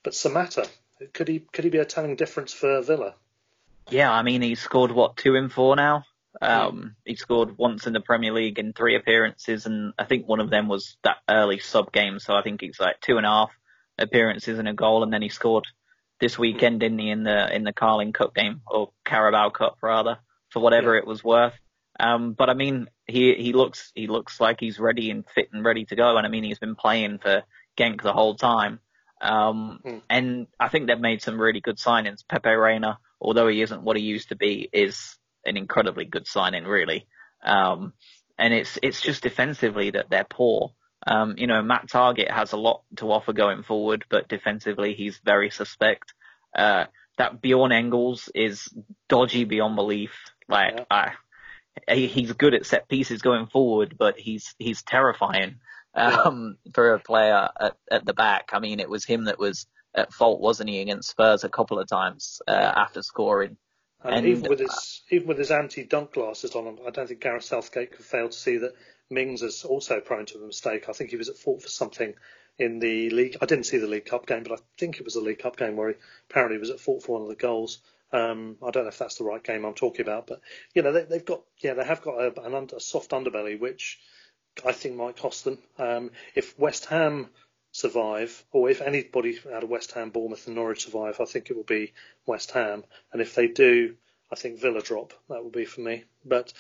[0.03, 0.67] But Samatta,
[1.13, 3.15] could he could he be a telling difference for Villa?
[3.89, 6.03] Yeah, I mean, he's scored what two in four now.
[6.41, 10.39] Um, he scored once in the Premier League in three appearances, and I think one
[10.39, 12.19] of them was that early sub game.
[12.19, 13.51] So I think he's like two and a half
[13.97, 15.65] appearances and a goal, and then he scored
[16.19, 20.17] this weekend, didn't he, in the in the Carling Cup game or Carabao Cup rather,
[20.49, 21.01] for whatever yeah.
[21.01, 21.53] it was worth.
[21.99, 25.65] Um, but I mean, he he looks he looks like he's ready and fit and
[25.65, 27.43] ready to go, and I mean he's been playing for
[27.77, 28.79] Genk the whole time.
[29.21, 30.01] Um, mm.
[30.09, 32.23] and I think they've made some really good signings.
[32.27, 36.63] Pepe Reina, although he isn't what he used to be, is an incredibly good signing,
[36.63, 37.07] really.
[37.43, 37.93] Um,
[38.37, 40.71] and it's it's just defensively that they're poor.
[41.05, 45.19] Um, you know, Matt Targett has a lot to offer going forward, but defensively he's
[45.23, 46.13] very suspect.
[46.55, 46.85] Uh,
[47.17, 48.67] that Bjorn Engels is
[49.07, 50.11] dodgy beyond belief.
[50.47, 51.13] Like, yeah.
[51.87, 55.59] I, he's good at set pieces going forward, but he's he's terrifying
[55.93, 56.71] um, yeah.
[56.73, 58.49] for a player at, at the back.
[58.53, 61.79] I mean, it was him that was at fault, wasn't he, against Spurs a couple
[61.79, 63.57] of times uh, after scoring.
[64.03, 67.43] And, and even with his even with his anti-dunk glasses on, I don't think Gareth
[67.43, 68.73] Southgate could fail to see that
[69.09, 70.89] Mings is also prone to a mistake.
[70.89, 72.13] I think he was at fault for something
[72.57, 73.37] in the league.
[73.41, 75.57] I didn't see the League Cup game, but I think it was a League Cup
[75.57, 75.95] game where he
[76.29, 77.79] apparently was at fault for one of the goals.
[78.11, 80.41] Um, I don't know if that's the right game I'm talking about, but
[80.73, 83.59] you know they, have got yeah they have got a, an under, a soft underbelly
[83.59, 83.99] which
[84.65, 85.59] I think might cost them.
[85.77, 87.29] Um, if West Ham
[87.71, 91.55] survive, or if anybody out of West Ham, Bournemouth, and Norwich survive, I think it
[91.55, 91.93] will be
[92.25, 92.83] West Ham.
[93.11, 93.95] And if they do,
[94.31, 95.13] I think Villa drop.
[95.29, 96.03] That will be for me.
[96.25, 96.53] But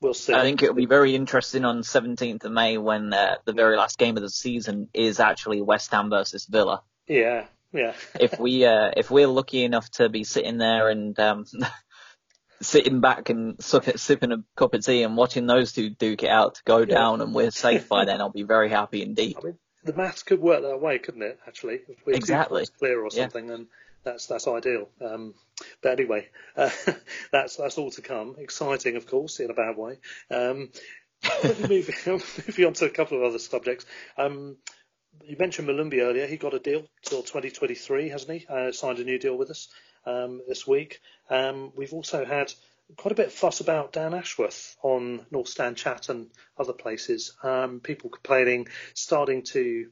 [0.00, 0.34] we'll see.
[0.34, 3.98] I think it'll be very interesting on 17th of May when uh, the very last
[3.98, 6.82] game of the season is actually West Ham versus Villa.
[7.08, 7.94] Yeah, yeah.
[8.20, 11.44] if we uh, if we're lucky enough to be sitting there and um,
[12.60, 16.56] sitting back and sipping a cup of tea and watching those two duke it out
[16.56, 16.86] to go yeah.
[16.86, 19.36] down and we're safe by then, I'll be very happy indeed.
[19.40, 21.38] I mean, the maths could work that way, couldn't it?
[21.46, 23.56] Actually, if we're exactly clear or something, yeah.
[24.06, 24.88] That's that's ideal.
[25.04, 25.34] Um,
[25.82, 26.70] but anyway, uh,
[27.32, 28.36] that's that's all to come.
[28.38, 29.98] Exciting, of course, in a bad way.
[30.30, 30.70] Um,
[31.68, 33.84] moving, moving on to a couple of other subjects.
[34.16, 34.58] Um,
[35.24, 36.26] you mentioned Molumby earlier.
[36.26, 38.46] He got a deal till 2023, hasn't he?
[38.46, 39.68] Uh, signed a new deal with us
[40.06, 41.00] um, this week.
[41.28, 42.52] Um, we've also had
[42.96, 47.34] quite a bit of fuss about Dan Ashworth on North Stand Chat and other places.
[47.42, 49.88] Um, people complaining, starting to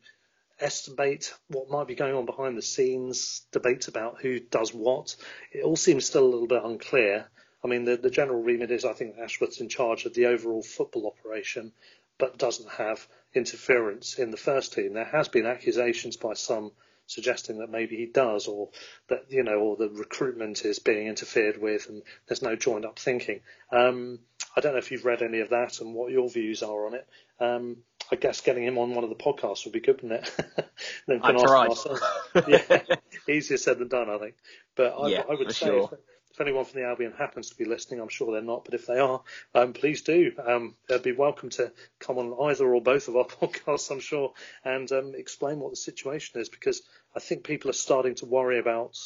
[0.61, 5.17] estimate what might be going on behind the scenes, debates about who does what.
[5.53, 7.27] It all seems still a little bit unclear.
[7.65, 10.63] I mean, the, the general remit is I think Ashworth's in charge of the overall
[10.63, 11.73] football operation,
[12.19, 14.95] but doesn't have interference in the first team.
[14.95, 16.73] There has been accusations by some
[17.07, 18.71] suggesting that maybe he does, or
[19.09, 22.99] that you know, or the recruitment is being interfered with, and there's no joined up
[22.99, 23.41] thinking.
[23.71, 24.21] Um,
[24.57, 26.95] I don't know if you've read any of that and what your views are on
[26.95, 27.07] it.
[27.41, 27.79] Um,
[28.11, 30.33] I guess getting him on one of the podcasts would be good, wouldn't it?
[31.07, 31.71] then can I tried.
[32.49, 32.83] yeah,
[33.29, 34.35] easier said than done, I think.
[34.77, 35.91] But I, yeah, I would say sure.
[35.93, 35.99] if,
[36.33, 38.87] if, anyone from the Albion happens to be listening, I'm sure they're not, but if
[38.87, 39.23] they are,
[39.55, 40.33] um, please do.
[40.45, 44.33] Um, they'd be welcome to come on either or both of our podcasts, I'm sure,
[44.65, 46.83] and um, explain what the situation is because
[47.17, 48.97] I think people are starting to worry about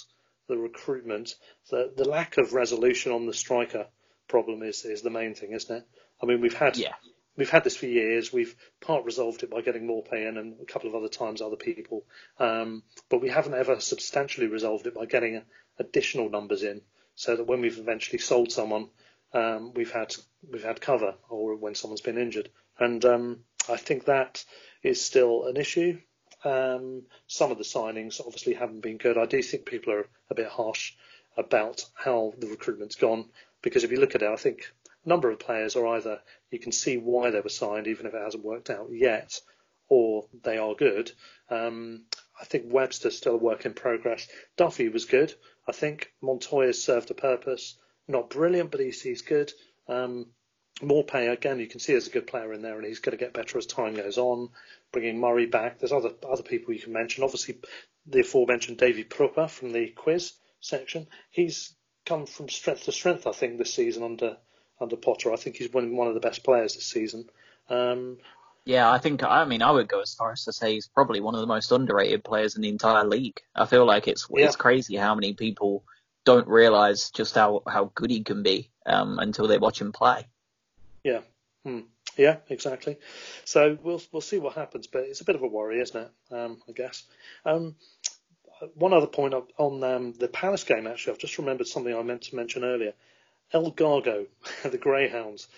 [0.48, 1.34] the recruitment.
[1.70, 3.87] The, the lack of resolution on the striker
[4.28, 5.87] problem is, is the main thing, isn't it?
[6.22, 6.94] I mean, we've had yeah.
[7.38, 8.33] We've had this for years.
[8.33, 11.57] We've part resolved it by getting Maupay in and a couple of other times other
[11.57, 12.05] people,
[12.40, 15.42] um, but we haven't ever substantially resolved it by getting
[15.79, 16.83] additional numbers in,
[17.14, 18.88] so that when we've eventually sold someone,
[19.33, 20.16] um, we've had
[20.51, 24.44] we've had cover, or when someone's been injured, and um, I think that
[24.83, 26.01] is still an issue.
[26.42, 29.16] Um, some of the signings obviously haven't been good.
[29.16, 30.94] I do think people are a bit harsh
[31.37, 33.27] about how the recruitment's gone
[33.62, 34.72] because if you look at it, I think
[35.04, 38.22] number of players are either you can see why they were signed even if it
[38.22, 39.40] hasn't worked out yet,
[39.88, 41.12] or they are good.
[41.50, 42.04] Um,
[42.40, 44.28] I think Webster's still a work in progress.
[44.56, 45.34] Duffy was good.
[45.66, 47.76] I think Montoya served a purpose.
[48.06, 49.52] Not brilliant, but he's, he's good.
[49.88, 50.26] Um,
[50.80, 53.22] Maupay, again, you can see there's a good player in there, and he's going to
[53.22, 54.50] get better as time goes on
[54.92, 55.78] bringing Murray back.
[55.78, 57.24] There's other other people you can mention.
[57.24, 57.58] Obviously,
[58.06, 61.08] the aforementioned Davy Pröpper from the quiz section.
[61.30, 61.74] He's
[62.06, 64.37] come from strength to strength, I think, this season under
[64.80, 65.32] under Potter.
[65.32, 67.28] I think he's one one of the best players this season.
[67.68, 68.18] Um,
[68.64, 71.20] yeah, I think I mean I would go as far as to say he's probably
[71.20, 73.40] one of the most underrated players in the entire league.
[73.54, 74.46] I feel like it's yeah.
[74.46, 75.84] it's crazy how many people
[76.24, 80.26] don't realise just how how good he can be um, until they watch him play.
[81.02, 81.20] Yeah.
[81.64, 81.80] Hmm.
[82.16, 82.98] Yeah, exactly.
[83.44, 86.34] So we'll we'll see what happens, but it's a bit of a worry, isn't it?
[86.34, 87.04] Um, I guess.
[87.46, 87.76] Um,
[88.74, 92.22] one other point on um, the Palace game, actually, I've just remembered something I meant
[92.22, 92.92] to mention earlier.
[93.52, 94.26] El Galgo,
[94.62, 95.48] the Greyhounds,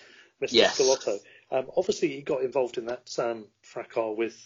[0.41, 0.53] Mr.
[0.53, 0.79] Yes.
[0.79, 1.19] Schelotto.
[1.51, 4.37] Um, obviously, he got involved in that um, fracas with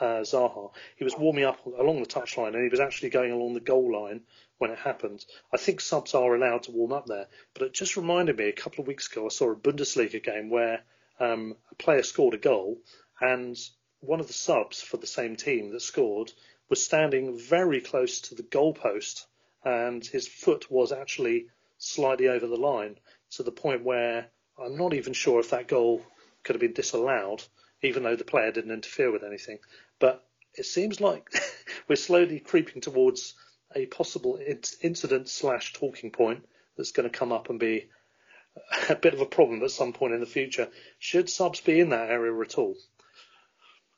[0.00, 0.72] uh, Zaha.
[0.96, 3.92] He was warming up along the touchline, and he was actually going along the goal
[3.92, 4.22] line
[4.58, 5.24] when it happened.
[5.52, 8.52] I think subs are allowed to warm up there, but it just reminded me a
[8.52, 10.82] couple of weeks ago I saw a Bundesliga game where
[11.20, 12.78] um, a player scored a goal,
[13.20, 13.56] and
[14.00, 16.32] one of the subs for the same team that scored
[16.68, 19.26] was standing very close to the goalpost,
[19.64, 21.46] and his foot was actually
[21.78, 22.96] slightly over the line
[23.32, 24.26] to the point where
[24.58, 26.02] I'm not even sure if that goal
[26.42, 27.42] could have been disallowed,
[27.82, 29.58] even though the player didn't interfere with anything.
[29.98, 31.28] But it seems like
[31.88, 33.34] we're slowly creeping towards
[33.74, 34.38] a possible
[34.80, 36.44] incident slash talking point
[36.76, 37.88] that's going to come up and be
[38.88, 40.68] a bit of a problem at some point in the future.
[40.98, 42.76] Should subs be in that area at all?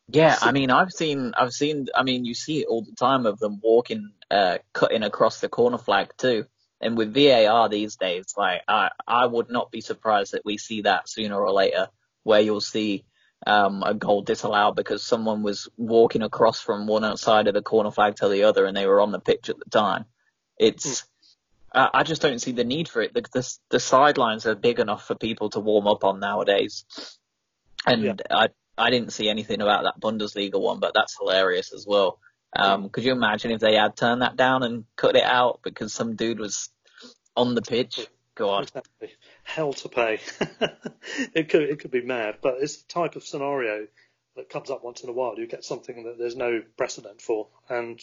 [0.08, 3.26] Yeah, I mean, I've seen, I've seen, I mean, you see it all the time
[3.26, 6.46] of them walking, uh, cutting across the corner flag too.
[6.80, 10.82] And with VAR these days, like, I, I would not be surprised that we see
[10.82, 11.88] that sooner or later,
[12.22, 13.04] where you'll see,
[13.46, 17.90] um, a goal disallowed because someone was walking across from one side of the corner
[17.90, 20.04] flag to the other and they were on the pitch at the time.
[20.58, 21.06] It's, mm.
[21.72, 23.12] I just don't see the need for it.
[23.12, 26.86] The, the, the sidelines are big enough for people to warm up on nowadays,
[27.84, 28.14] and yeah.
[28.30, 32.18] I I didn't see anything about that Bundesliga one, but that's hilarious as well.
[32.58, 35.92] Um, could you imagine if they had turned that down and cut it out because
[35.92, 36.70] some dude was
[37.36, 38.06] on the pitch?
[38.34, 38.70] God,
[39.44, 40.20] hell to pay.
[41.34, 43.86] it could it could be mad, but it's the type of scenario
[44.36, 45.38] that comes up once in a while.
[45.38, 47.98] You get something that there's no precedent for, and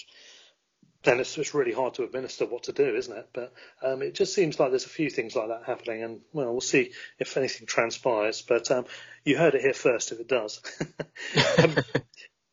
[1.04, 3.30] then it's, it's really hard to administer what to do, isn't it?
[3.34, 6.52] But um, it just seems like there's a few things like that happening, and well,
[6.52, 8.42] we'll see if anything transpires.
[8.42, 8.86] But um,
[9.24, 10.62] you heard it here first if it does.
[11.58, 11.76] um,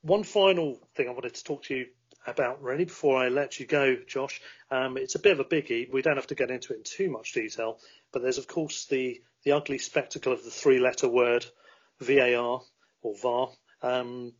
[0.02, 1.86] one final thing I wanted to talk to you
[2.26, 4.40] about, really, before I let you go, Josh.
[4.70, 5.92] Um, it's a bit of a biggie.
[5.92, 7.78] We don't have to get into it in too much detail,
[8.12, 11.46] but there's of course the the ugly spectacle of the three-letter word
[12.00, 12.60] VAR
[13.02, 13.48] or VAR.
[13.82, 14.34] Um,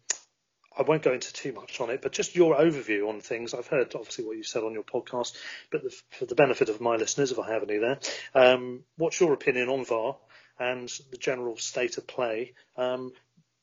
[0.77, 3.55] I won't go into too much on it, but just your overview on things.
[3.55, 5.37] I've heard obviously what you said on your podcast,
[5.73, 7.99] but the, for the benefit of my listeners, if I have any there,
[8.35, 10.17] um, what's your opinion on VAR
[10.59, 12.53] and the general state of play?
[12.77, 13.13] Um,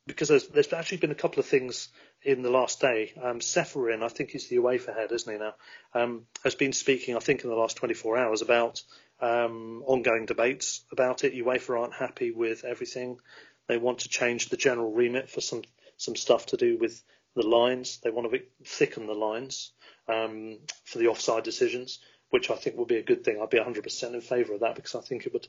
[0.07, 1.89] because there's, there's, actually been a couple of things
[2.23, 3.13] in the last day.
[3.21, 5.53] Um, Ceferin, I think he's the UEFA head, isn't he now,
[5.93, 8.81] um, has been speaking, I think, in the last 24 hours about
[9.19, 11.35] um, ongoing debates about it.
[11.35, 13.19] UEFA aren't happy with everything.
[13.67, 15.63] They want to change the general remit for some
[15.97, 17.03] some stuff to do with
[17.35, 17.99] the lines.
[18.03, 19.71] They want to thicken the lines
[20.07, 23.39] um, for the offside decisions, which I think would be a good thing.
[23.41, 25.47] I'd be 100% in favour of that because I think it would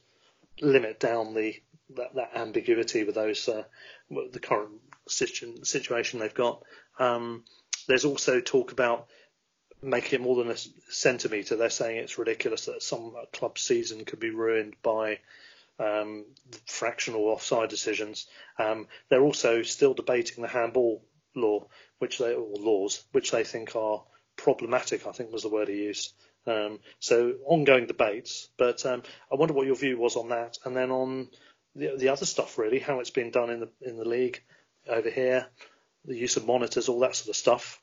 [0.60, 1.54] limit down the
[1.96, 3.64] that, that ambiguity with those uh,
[4.10, 6.62] the current situ- situation they've got.
[6.98, 7.44] Um,
[7.86, 9.06] there's also talk about
[9.82, 10.56] making it more than a
[10.90, 11.56] centimetre.
[11.56, 15.20] They're saying it's ridiculous that some club season could be ruined by
[15.78, 16.24] um,
[16.66, 18.26] fractional offside decisions.
[18.58, 21.66] Um, they're also still debating the handball law,
[21.98, 24.02] which they or laws, which they think are
[24.36, 25.06] problematic.
[25.06, 26.12] I think was the word he used.
[26.46, 30.74] Um, so ongoing debates, but um, I wonder what your view was on that, and
[30.74, 31.28] then on
[31.78, 34.42] the, the other stuff really, how it's been done in the in the league
[34.88, 35.46] over here,
[36.04, 37.80] the use of monitors, all that sort of stuff.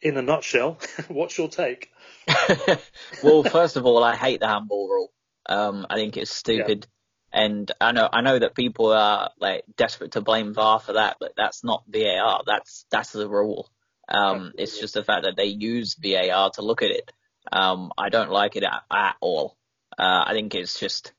[0.00, 1.90] In a nutshell, what's your take?
[3.22, 5.12] well, first of all, I hate the handball rule.
[5.46, 6.86] Um, I think it's stupid.
[6.86, 7.40] Yeah.
[7.40, 11.16] And I know I know that people are like desperate to blame VAR for that,
[11.20, 12.42] but that's not VAR.
[12.46, 13.68] That's that's the rule.
[14.08, 17.12] Um, it's just the fact that they use VAR to look at it.
[17.52, 19.56] Um, I don't like it at, at all.
[19.98, 21.12] Uh, I think it's just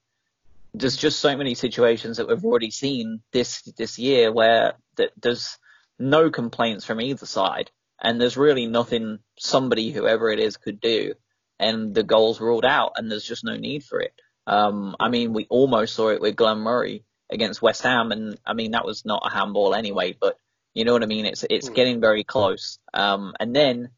[0.74, 5.58] there's just so many situations that we've already seen this this year where that there's
[5.98, 11.14] no complaints from either side, and there's really nothing somebody whoever it is could do,
[11.60, 14.14] and the goal's ruled out, and there's just no need for it.
[14.48, 18.54] Um, I mean, we almost saw it with Glenn Murray against West Ham, and I
[18.54, 20.38] mean that was not a handball anyway, but
[20.74, 21.26] you know what I mean.
[21.26, 21.76] It's it's mm.
[21.76, 22.80] getting very close.
[22.94, 23.90] Um, and then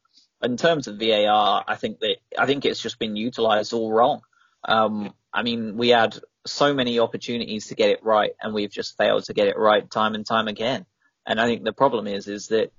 [0.42, 4.22] in terms of VAR, I think that I think it's just been utilised all wrong.
[4.64, 8.98] Um, I mean, we had so many opportunities to get it right, and we've just
[8.98, 10.86] failed to get it right time and time again.
[11.26, 12.72] And I think the problem is is that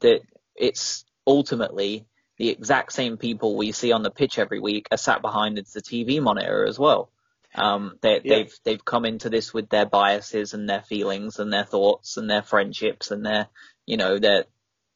[0.00, 0.20] that
[0.56, 2.06] it's ultimately
[2.38, 5.62] the exact same people we see on the pitch every week are sat behind the
[5.62, 7.10] TV monitor as well.
[7.54, 8.36] Um, they, yeah.
[8.36, 12.28] They've they've come into this with their biases and their feelings and their thoughts and
[12.28, 13.48] their friendships and their
[13.86, 14.44] you know their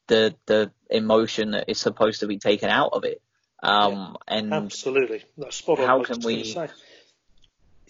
[0.09, 3.23] the the emotion that is supposed to be taken out of it.
[3.62, 5.87] Um, yeah, and absolutely, that's spot on.
[5.87, 6.55] How can we?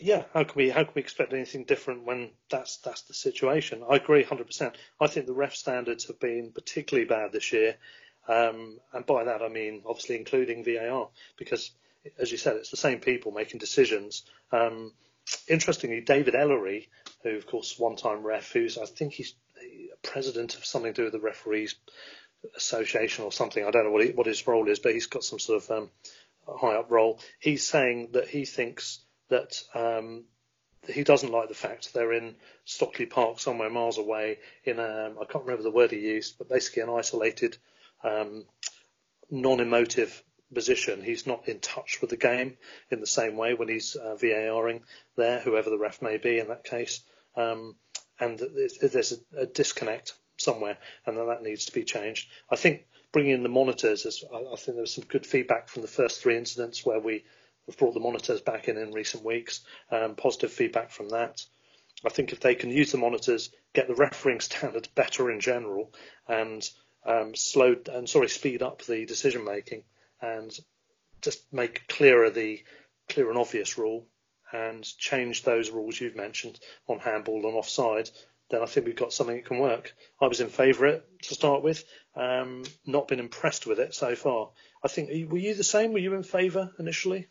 [0.02, 3.82] Yeah, how can we how can we expect anything different when that's that's the situation?
[3.88, 4.74] I agree 100%.
[4.98, 7.76] I think the ref standards have been particularly bad this year.
[8.26, 11.70] Um, and by that I mean obviously including VAR because,
[12.18, 14.22] as you said, it's the same people making decisions.
[14.52, 14.92] Um,
[15.48, 16.88] interestingly, David Elleray,
[17.22, 19.34] who of course one-time ref, who's I think he's
[20.02, 21.74] president of something to do with the referees
[22.56, 23.64] association or something.
[23.64, 25.70] I don't know what he, what his role is, but he's got some sort of
[25.70, 25.90] um,
[26.48, 27.20] high up role.
[27.38, 29.00] He's saying that he thinks
[29.30, 30.24] that um,
[30.88, 35.24] he doesn't like the fact they're in Stockley Park, somewhere miles away, in a I
[35.24, 37.56] can't remember the word he used, but basically an isolated
[38.04, 38.44] um,
[39.30, 41.02] non-emotive position.
[41.02, 42.56] He's not in touch with the game
[42.90, 44.82] in the same way when he's uh, VARing
[45.16, 47.02] there, whoever the ref may be in that case.
[47.36, 47.76] Um,
[48.18, 52.28] and there's a, a, disconnect somewhere, and that, that needs to be changed.
[52.50, 55.68] I think bringing in the monitors, is, I, I think there was some good feedback
[55.68, 57.24] from the first three incidents where we
[57.70, 59.60] have brought the monitors back in in recent weeks.
[59.90, 61.44] Um, positive feedback from that.
[62.04, 65.92] I think if they can use the monitors, get the refereeing standard better in general,
[66.28, 66.68] and
[67.04, 69.84] um, slow and sorry speed up the decision making
[70.20, 70.50] and
[71.22, 72.62] just make clearer the
[73.08, 74.06] clear and obvious rule
[74.52, 78.10] and change those rules you've mentioned on handball and offside,
[78.50, 79.94] then I think we've got something that can work.
[80.20, 81.84] I was in favour of it to start with,
[82.16, 84.50] um, not been impressed with it so far.
[84.84, 85.92] I think were you the same?
[85.92, 87.28] Were you in favour initially?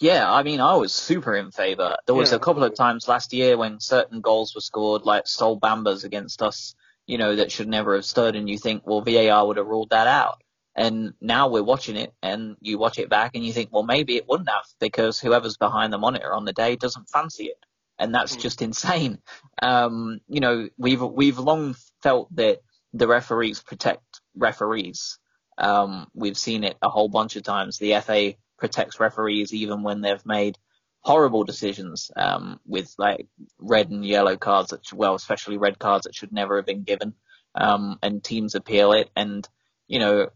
[0.00, 1.96] Yeah, I mean, I was super in favour.
[2.06, 5.28] There was yeah, a couple of times last year when certain goals were scored, like
[5.28, 6.74] Sol Bambas against us,
[7.06, 9.90] you know, that should never have stood, and you think, well, VAR would have ruled
[9.90, 10.42] that out.
[10.74, 14.16] And now we're watching it, and you watch it back, and you think, well, maybe
[14.16, 17.66] it wouldn't have because whoever's behind the monitor on the day doesn't fancy it,
[17.98, 18.40] and that's mm.
[18.40, 19.18] just insane.
[19.60, 22.60] Um, you know, we've we've long felt that
[22.94, 25.18] the referees protect referees,
[25.58, 27.76] Um, we've seen it a whole bunch of times.
[27.76, 30.58] The FA protects referees even when they've made
[31.00, 33.26] horrible decisions um, with like
[33.58, 37.14] red and yellow cards, that, well, especially red cards that should never have been given.
[37.54, 39.10] Um, and teams appeal it.
[39.16, 39.48] And,
[39.88, 40.28] you know,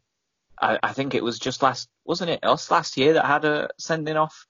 [0.61, 3.69] I, I, think it was just last, wasn't it us last year that had a
[3.79, 4.47] sending off?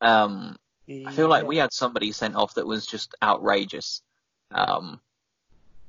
[0.00, 0.56] Um,
[0.86, 1.08] yeah.
[1.08, 4.02] I feel like we had somebody sent off that was just outrageous.
[4.50, 5.00] Um,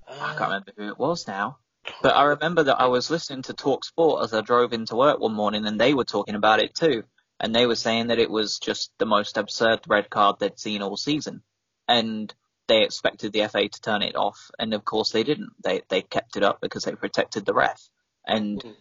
[0.07, 0.45] uh, I can't uh.
[0.45, 1.57] remember who it was now.
[2.01, 5.19] But I remember that I was listening to Talk Sport as I drove into work
[5.19, 7.03] one morning and they were talking about it too
[7.43, 10.81] and they were saying that it was just the most absurd red card they'd seen
[10.81, 11.43] all season,
[11.89, 12.33] and
[12.67, 15.51] they expected the FA to turn it off, and of course they didn't.
[15.61, 17.89] They they kept it up because they protected the ref,
[18.25, 18.75] and mm.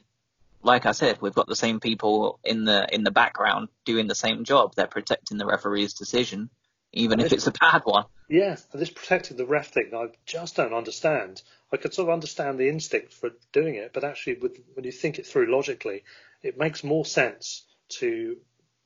[0.62, 4.14] like I said, we've got the same people in the in the background doing the
[4.14, 4.74] same job.
[4.76, 6.48] They're protecting the referee's decision,
[6.93, 8.05] even and if it's a bad one.
[8.28, 11.43] Yeah, this protecting the ref thing, I just don't understand.
[11.72, 14.93] I could sort of understand the instinct for doing it, but actually, with, when you
[14.93, 16.05] think it through logically,
[16.43, 17.64] it makes more sense
[18.01, 18.36] to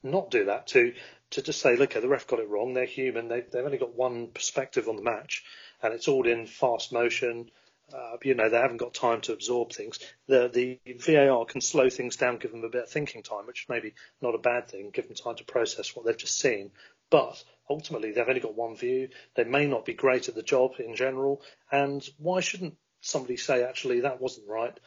[0.02, 0.92] not do that to
[1.30, 2.72] to just say, look, the ref got it wrong.
[2.72, 3.28] They're human.
[3.28, 5.44] They, they've only got one perspective on the match,
[5.82, 7.50] and it's all in fast motion.
[7.92, 9.98] Uh, you know, they haven't got time to absorb things.
[10.26, 13.66] The the VAR can slow things down, give them a bit of thinking time, which
[13.68, 16.72] may be not a bad thing, give them time to process what they've just seen.
[17.10, 19.08] But ultimately, they've only got one view.
[19.34, 23.62] They may not be great at the job in general, and why shouldn't somebody say,
[23.62, 24.78] actually, that wasn't right?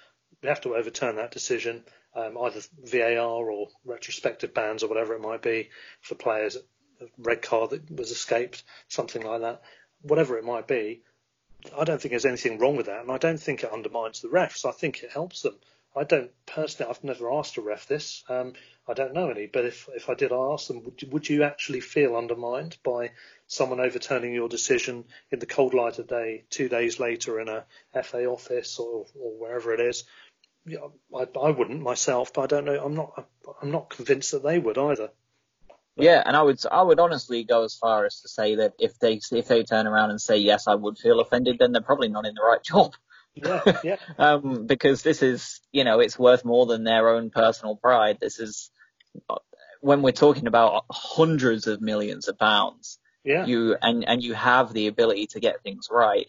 [0.42, 1.84] We have to overturn that decision
[2.16, 5.70] um, either VAR or retrospective bans or whatever it might be
[6.02, 9.62] for players, a red card that was escaped, something like that,
[10.02, 11.02] whatever it might be.
[11.78, 14.30] I don't think there's anything wrong with that, and I don't think it undermines the
[14.30, 14.66] refs.
[14.66, 15.56] I think it helps them.
[15.96, 16.90] I don't personally.
[16.90, 18.24] I've never asked a ref this.
[18.30, 18.54] Um,
[18.88, 21.44] I don't know any, but if if I did ask them, would you, would you
[21.44, 23.12] actually feel undermined by
[23.48, 27.66] someone overturning your decision in the cold light of day, two days later in a
[28.04, 30.04] FA office or, or wherever it is?
[30.68, 32.84] I, I wouldn't myself, but I don't know.
[32.84, 33.28] I'm not.
[33.62, 35.10] I'm not convinced that they would either.
[35.96, 39.00] Yeah, and I would I would honestly go as far as to say that if
[39.00, 42.10] they if they turn around and say yes, I would feel offended, then they're probably
[42.10, 42.94] not in the right job.
[43.36, 43.96] Yeah, yeah.
[44.18, 48.18] um, because this is you know it's worth more than their own personal pride.
[48.20, 48.72] This is
[49.82, 53.00] when we're talking about hundreds of millions of pounds.
[53.24, 53.46] Yeah.
[53.46, 56.28] You and and you have the ability to get things right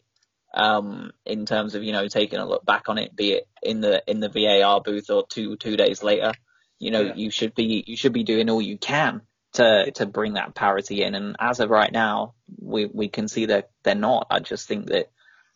[0.55, 3.81] um, in terms of you know taking a look back on it, be it in
[3.81, 6.33] the in the VAR booth or two two days later.
[6.79, 7.15] You know, yeah.
[7.15, 9.23] you should be you should be doing all you can
[9.53, 11.15] to to bring that parity in.
[11.15, 14.27] And as of right now, we we can see that they're not.
[14.31, 15.11] I just think that,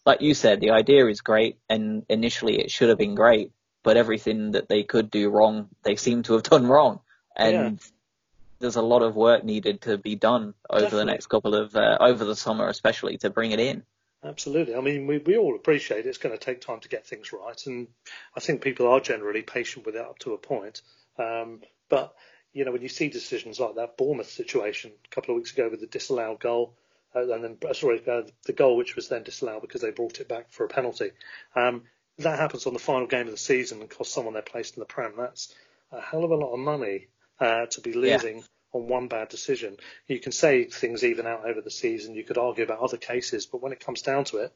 [0.07, 3.53] like you said, the idea is great, and initially it should have been great,
[3.83, 7.01] but everything that they could do wrong, they seem to have done wrong,
[7.37, 7.55] and.
[7.81, 7.89] Yeah.
[8.61, 10.99] There's a lot of work needed to be done over Definitely.
[10.99, 13.83] the next couple of uh, over the summer, especially to bring it in.
[14.25, 14.75] Absolutely.
[14.75, 17.67] I mean, we, we all appreciate it's going to take time to get things right,
[17.67, 17.89] and
[18.35, 20.81] I think people are generally patient with it up to a point.
[21.19, 22.15] Um, but
[22.55, 25.69] you know, when you see decisions like that Bournemouth situation a couple of weeks ago
[25.69, 26.75] with the disallowed goal,
[27.15, 30.21] uh, and then uh, sorry, uh, the goal which was then disallowed because they brought
[30.21, 31.11] it back for a penalty.
[31.55, 31.83] Um,
[32.19, 34.81] that happens on the final game of the season and costs someone their place in
[34.81, 35.15] the Prem.
[35.17, 35.55] That's
[35.91, 37.09] a hell of a lot of money
[37.41, 38.39] uh, to be losing.
[38.39, 38.43] Yeah
[38.75, 39.77] on one bad decision.
[40.09, 42.17] You can say things even out over the season.
[42.17, 44.53] You could argue about other cases, but when it comes down to it,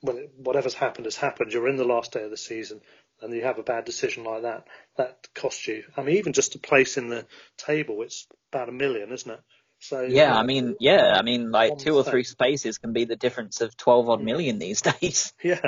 [0.00, 1.52] when it, whatever's happened has happened.
[1.52, 2.80] You're in the last day of the season,
[3.20, 4.66] and you have a bad decision like that.
[4.96, 5.84] That costs you.
[5.96, 9.40] I mean, even just a place in the table, it's about a million, isn't it?
[9.84, 13.16] So yeah, I mean, yeah, I mean, like two or three spaces can be the
[13.16, 15.34] difference of twelve odd million these days.
[15.42, 15.60] Yeah,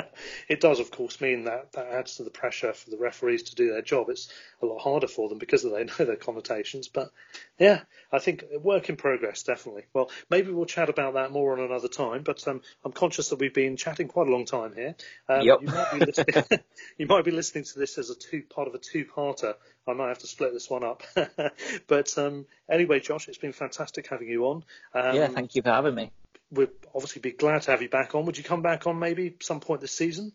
[0.49, 3.55] it does, of course, mean that that adds to the pressure for the referees to
[3.55, 4.09] do their job.
[4.09, 4.27] It's
[4.59, 6.87] a lot harder for them because they know their connotations.
[6.87, 7.11] But
[7.59, 9.83] yeah, I think work in progress, definitely.
[9.93, 12.23] Well, maybe we'll chat about that more on another time.
[12.23, 14.95] But um, I'm conscious that we've been chatting quite a long time here.
[15.29, 15.59] Um, yep.
[15.61, 16.59] You might, be listening,
[16.97, 19.53] you might be listening to this as a two part of a two-parter
[19.87, 21.03] I might have to split this one up.
[21.87, 24.63] but um, anyway, Josh, it's been fantastic having you on.
[24.93, 26.11] Um, yeah, thank you for having me.
[26.51, 28.25] We'd obviously be glad to have you back on.
[28.25, 30.31] Would you come back on maybe some point this season?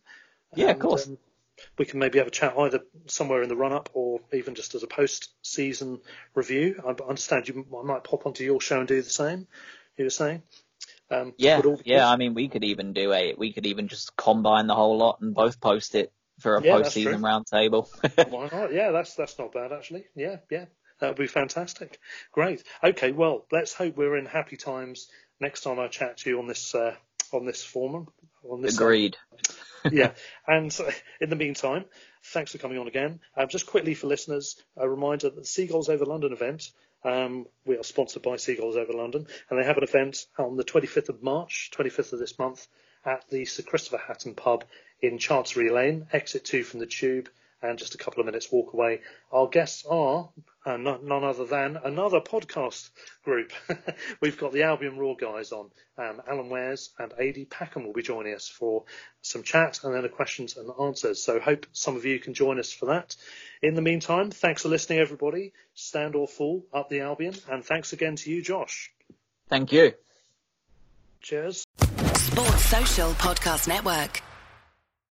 [0.54, 1.06] Yeah, and, of course.
[1.06, 1.18] Um,
[1.78, 4.74] we can maybe have a chat either somewhere in the run up or even just
[4.74, 6.00] as a post season
[6.34, 6.82] review.
[6.84, 9.46] I understand you I might pop onto your show and do the same.
[9.96, 10.42] You were saying?
[11.10, 12.08] Um, yeah, yeah.
[12.08, 15.20] I mean, we could even do a, we could even just combine the whole lot
[15.20, 16.10] and both post it
[16.42, 17.88] for a yeah, post-season roundtable.
[18.30, 18.72] Why not?
[18.72, 20.04] Yeah, that's that's not bad actually.
[20.14, 20.66] Yeah, yeah,
[21.00, 21.98] that would be fantastic.
[22.32, 22.62] Great.
[22.82, 25.08] Okay, well, let's hope we're in happy times
[25.40, 26.94] next time I chat to you on this uh,
[27.32, 28.08] on this forum.
[28.48, 29.16] On this Agreed.
[29.90, 30.12] yeah,
[30.46, 30.90] and uh,
[31.20, 31.84] in the meantime,
[32.24, 33.20] thanks for coming on again.
[33.36, 36.70] Uh, just quickly for listeners, a reminder that the Seagulls Over London event.
[37.04, 40.62] Um, we are sponsored by Seagulls Over London, and they have an event on the
[40.62, 42.68] 25th of March, 25th of this month,
[43.04, 44.64] at the Sir Christopher Hatton pub
[45.02, 47.28] in Chancery Lane, exit two from the tube,
[47.60, 49.00] and just a couple of minutes walk away.
[49.30, 50.28] Our guests are
[50.64, 52.90] uh, none other than another podcast
[53.24, 53.52] group.
[54.20, 55.70] We've got the Albion Roar guys on.
[55.98, 58.84] Um, Alan Wares and AD Packham will be joining us for
[59.20, 61.22] some chat and then a questions and answers.
[61.22, 63.14] So hope some of you can join us for that.
[63.60, 65.52] In the meantime, thanks for listening, everybody.
[65.74, 68.90] Stand or fall up the Albion, and thanks again to you, Josh.
[69.48, 69.92] Thank you.
[71.20, 71.64] Cheers.
[72.14, 74.22] Sports Social Podcast Network.